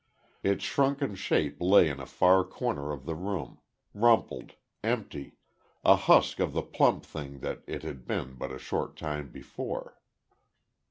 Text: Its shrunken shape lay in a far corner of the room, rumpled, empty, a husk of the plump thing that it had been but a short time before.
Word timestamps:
Its 0.41 0.63
shrunken 0.63 1.13
shape 1.13 1.57
lay 1.61 1.87
in 1.87 1.99
a 1.99 2.07
far 2.07 2.43
corner 2.43 2.91
of 2.91 3.05
the 3.05 3.13
room, 3.13 3.59
rumpled, 3.93 4.53
empty, 4.83 5.37
a 5.85 5.95
husk 5.95 6.39
of 6.39 6.53
the 6.53 6.63
plump 6.63 7.05
thing 7.05 7.37
that 7.41 7.61
it 7.67 7.83
had 7.83 8.07
been 8.07 8.33
but 8.33 8.51
a 8.51 8.57
short 8.57 8.97
time 8.97 9.29
before. 9.31 9.99